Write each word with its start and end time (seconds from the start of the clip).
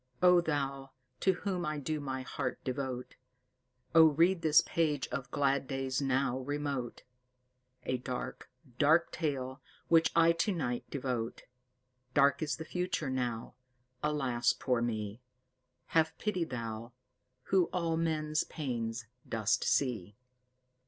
O 0.23 0.41
thou, 0.41 0.93
to 1.19 1.33
whom 1.33 1.63
I 1.63 1.77
do 1.77 1.99
my 1.99 2.23
heart 2.23 2.57
devote, 2.63 3.17
Oh 3.93 4.05
read 4.07 4.41
this 4.41 4.61
page 4.61 5.07
of 5.09 5.29
glad 5.29 5.67
days 5.67 6.01
now 6.01 6.39
remote, 6.39 7.03
A 7.83 7.99
dark, 7.99 8.49
dark 8.79 9.11
tale, 9.11 9.61
which 9.89 10.11
I 10.15 10.31
tonight 10.31 10.85
devote! 10.89 11.43
Dark 12.15 12.41
is 12.41 12.55
the 12.55 12.65
future 12.65 13.11
now. 13.11 13.53
Alas, 14.01 14.53
poor 14.53 14.81
me! 14.81 15.21
Have 15.93 16.17
pity 16.17 16.45
Thou, 16.45 16.93
who 17.53 17.65
all 17.65 17.95
men's 17.95 18.43
pains 18.45 19.05
dost 19.29 19.63
see." 19.65 20.15